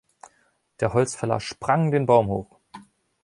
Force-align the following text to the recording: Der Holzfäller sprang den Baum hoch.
Der 0.79 0.93
Holzfäller 0.95 1.39
sprang 1.39 1.91
den 1.91 2.07
Baum 2.07 2.25
hoch. 2.27 2.57